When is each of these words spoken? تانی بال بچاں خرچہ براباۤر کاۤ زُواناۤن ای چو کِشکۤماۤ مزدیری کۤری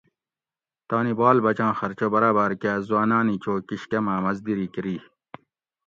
تانی 0.89 1.13
بال 1.19 1.37
بچاں 1.45 1.73
خرچہ 1.79 2.07
براباۤر 2.13 2.51
کاۤ 2.61 2.79
زُواناۤن 2.87 3.27
ای 3.31 3.35
چو 3.43 3.53
کِشکۤماۤ 3.67 4.19
مزدیری 4.23 4.67
کۤری 4.73 4.95